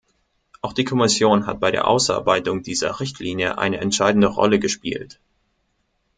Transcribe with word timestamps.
Auch 0.61 0.73
die 0.73 0.83
Kommission 0.83 1.45
hat 1.45 1.59
bei 1.59 1.69
der 1.69 1.87
Ausarbeitung 1.87 2.63
dieser 2.63 2.99
Richtlinie 2.99 3.59
eine 3.59 3.77
entscheidende 3.79 4.25
Rolle 4.29 4.57
gespielt. 4.57 5.19